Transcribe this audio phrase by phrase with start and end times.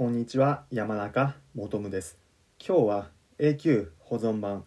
[0.00, 2.16] こんにちは山中元夢です。
[2.58, 3.08] 今日は
[3.38, 4.64] 永久保存版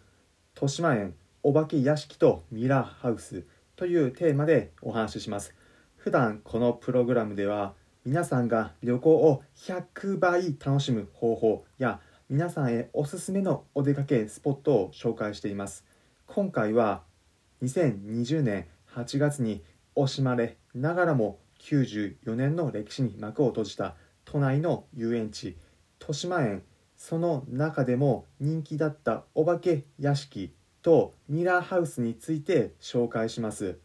[0.54, 3.42] 豊島園お化け屋敷とミラーハウス
[3.74, 5.52] というテーマでお話しします。
[5.96, 7.74] 普段このプログラムでは
[8.04, 11.98] 皆さんが旅行を100倍楽しむ方法や
[12.30, 15.84] 皆さんへおすすめのお出かけスポットを紹介しています。
[16.28, 17.02] 今回は
[17.60, 19.64] 2020年8月に
[19.96, 25.56] 惜しまれながらも94年の歴史に幕を閉じた都内の遊園地
[26.00, 26.62] 豊島園
[26.96, 33.78] その中でも人気だったお化け屋敷とミラーハウスについて紹介します。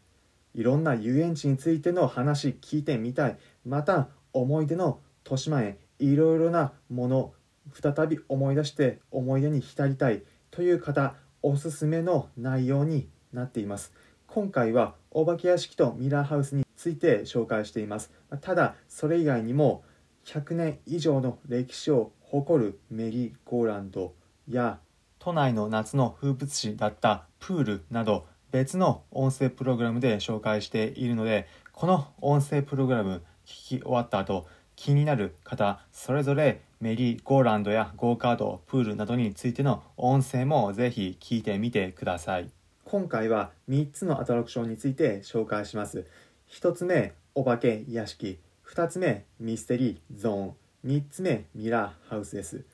[0.54, 7.32] いろんな遊園地についての話聞いてみたいまた思い出の豊島園いろいろなもの
[7.72, 13.92] 再び思い出して思い出に浸りたいという方おすすめの内容になっています。
[14.26, 18.10] 今回はお化け屋敷とミラーハウスについて紹介しています。
[18.40, 19.84] ただそれ以外にも
[20.24, 24.14] 100年以上の歴史を誇るメリーゴーランド
[24.48, 24.78] や
[25.18, 42.50] 都内の夏の風物詩だったプールなど別の音声プログラムで紹介しているのでこの音声プログラム聞き終わった後気になる方それぞれメリーゴーランドやゴーカードプールなどについての音声もぜひ聞いてみてください。
[42.84, 46.06] 今回は3つのアトラクションについて紹介します。
[46.50, 48.38] 1つ目お化け屋敷。
[48.72, 50.54] 2つ目ミステリーゾーン。
[50.86, 52.64] 3つ目ミラーハウスです。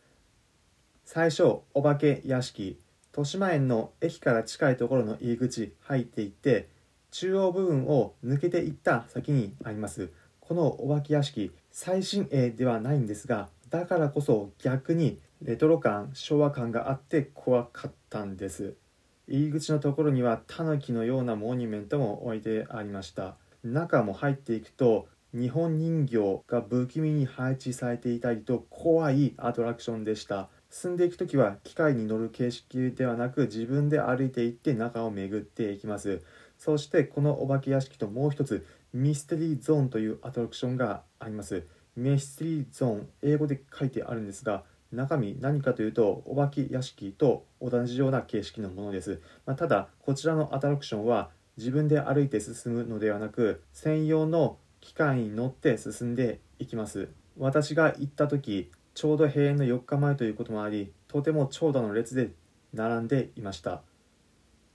[1.06, 2.78] 最初お化け屋敷。
[3.12, 6.68] 豊島園の駅から近いところの入り口入っていって
[7.12, 10.10] 中央部分を抜けていった先にあります。
[10.40, 18.74] このお化け屋敷最新鋭ではないんですがだからこそ逆にレトロ感昭和感があって怖かったんです。
[19.28, 23.36] 入り口のところにはタヌキのようなモニュメントも置いてありました。
[23.64, 30.48] 中も入っていくと日本人形が不気味に配置されていたりと怖いアトラクションでした。
[30.70, 36.22] 進んでいく時は機械に乗る形式ではなく自分で歩いていって中を巡っていきます。
[36.56, 41.66] そしてこのお化け屋敷ともう一つミステリーゾーンというアトラクションがあります。
[41.96, 57.08] ミステリーゾーン英語で書いてあるんですが中身何かというとお化け屋敷と同じような形式のものです、まあ、ただこちらのアトラクションは自分で歩いて進むのではなく専用の機械に乗って進んでいきます。
[57.36, 62.30] 私が行った時ちょうど閉園の4日前ということもありとても長蛇の列で
[62.72, 63.82] 並んでいました。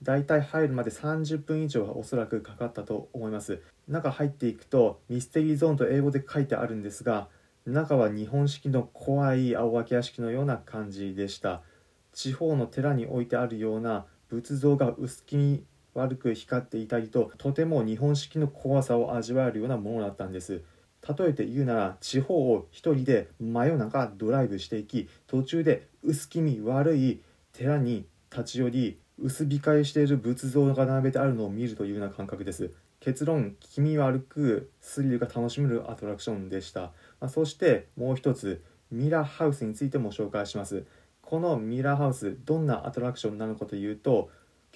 [0.03, 3.61] だいたい入るまで30分以上はおそらくかかったと思います。
[3.87, 7.29] 中入っていくとミステリーゾーンと英語で書いてあるんですが
[7.65, 11.61] 中は日本式の怖い青化け屋敷のような感じでした。
[12.11, 20.61] 地方の寺に置いてあるような仏像が薄気味悪く光っていたりととても日本式の怖さを味わえるようなものだったんです。
[21.17, 27.21] 例えて言うなら地方を一人で真夜中ドライブしていき途中で薄気味悪い
[27.53, 32.71] 寺に立ち寄り薄控えしている仏像が並べてあるのを見るというような感覚です。
[32.99, 36.91] 結論気味悪くスリルが楽しめるアトラクションでした、ま
[37.21, 40.85] あ、そしてもう一つミラーハウスについても紹介します。
[41.21, 44.29] このミラーハウスどんなアトラクションなのかというと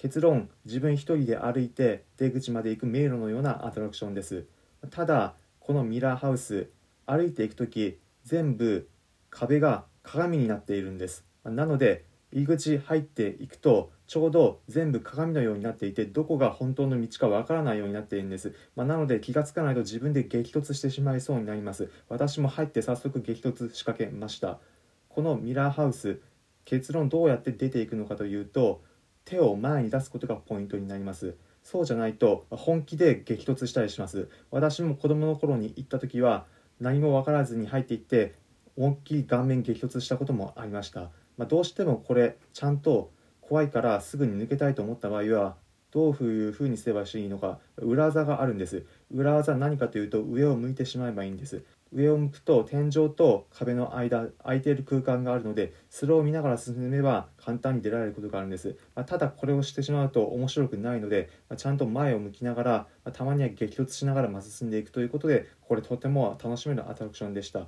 [0.06, 4.46] 結論自分一人で歩いて出口まで行く迷路のようなアトラクションです。
[4.92, 6.70] ただこのミラーハウス
[7.06, 8.88] 歩いていく時全部
[9.30, 11.24] 壁が鏡になっているんです。
[11.42, 21.90] なので入り口入っていくとちょうど全部鏡のようになっていてどこが本当の道かわからないようになっているんです、まあ、なので気がつかないと自分で激突してしまいそうになります。
[22.08, 24.60] 私も入って早速激突仕掛けました。
[25.08, 26.20] このミラーハウス
[26.64, 28.82] 結論どうやって出ていくのかというと
[29.26, 31.34] 手を前に出すことがポイントになります。
[31.62, 34.30] そうじゃないと本気で激突したりします。
[34.50, 36.46] 私も子供の頃に行った時は
[36.80, 38.34] 何も分からずに入っていって
[38.76, 43.10] 思いっきり顔面激突したこともありました、まあ、どうしてもこれちゃんと
[43.40, 45.56] 怖いからすぐに抜けたいと思った場合は
[45.90, 48.84] どういうふうにすればいいのか裏技があるんです。
[49.10, 51.64] 裏技は何かというと上を向いてしまえばいいんです。
[51.92, 62.70] 上を向くと天井と壁の間空いている空間があるのでそれを見ながら進めば簡単に出られることがあるんです、まあ、ただこれをしてしまうと面白くないので、まあ、ちゃんと前を向きながら、
[63.04, 67.66] まあ、たまには激突しながらま進んでいくということでこれとても楽しめるアトラクションでした。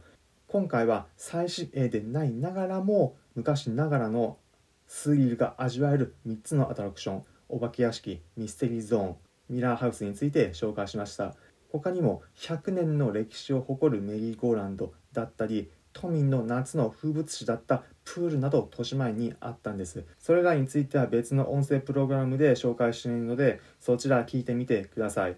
[0.49, 4.39] 今回は最新鋭でないながらも昔ながらの
[4.87, 7.25] スリルが味わえる3つのアトラクション。
[7.51, 9.17] お化け屋敷ミステリーゾーン
[9.49, 11.35] ミラーハウスについて紹介しました。
[11.71, 20.05] 他にも100年の歴史を誇るメリーゴーランドだったり都民の夏の風物詩だったプールなど豊島園にあったんです。
[20.19, 25.37] それらについては別の音声プログラムで紹介しているのでそちら聞いてみてください。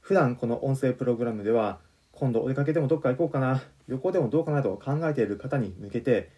[0.00, 1.78] 普段この音声プログラムでは
[2.12, 6.30] 今度お出かけでもどっか行こうかな旅行でもどうかなと考えている方に向けて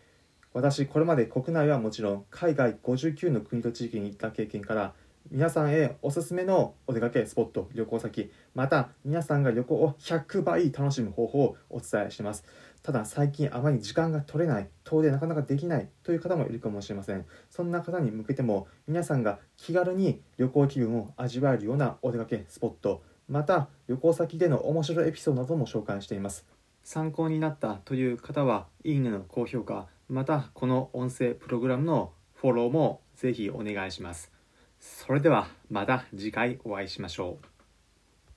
[0.52, 4.92] 私これまで国内はもちろん海外59の国と地域に行った経験から
[5.30, 12.44] 皆さんへおすすめのお出かけスポット旅行先また皆さんが旅行を100倍楽しむ方法をお伝えしてます。
[12.82, 17.24] ただ最近あまり時間が取れない遠出なかなかできないという方もいるかもしれません。
[17.48, 26.46] そんな方に向けても皆さんが気軽に旅行気分を味わえるようなお出かけスポットまた旅行先での面白いエピソードなども紹介しています。
[26.82, 34.33] 参考になったという方はいいねの高評価またこの音声プログラムのフォローもぜひお願いします。
[34.84, 37.53] それではまた次回お会いしましょう。